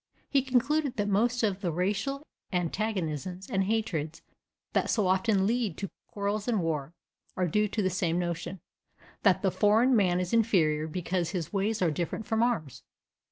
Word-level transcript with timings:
He 0.27 0.41
concluded 0.41 0.95
that 0.97 1.07
most 1.09 1.43
of 1.43 1.61
the 1.61 1.71
racial 1.71 2.25
antagonisms 2.51 3.47
and 3.51 3.65
hatreds302 3.65 4.21
that 4.73 4.89
so 4.89 5.05
often 5.05 5.45
lead 5.45 5.77
to 5.77 5.91
quarrels 6.07 6.47
and 6.47 6.59
war 6.59 6.95
are 7.37 7.45
due 7.47 7.67
to 7.67 7.83
the 7.83 7.89
same 7.91 8.17
notion; 8.17 8.61
that 9.21 9.43
the 9.43 9.51
foreign 9.51 9.95
man 9.95 10.19
is 10.19 10.33
inferior 10.33 10.87
because 10.87 11.29
his 11.29 11.53
ways 11.53 11.83
are 11.83 11.91
different 11.91 12.25
from 12.25 12.41
ours. 12.41 12.81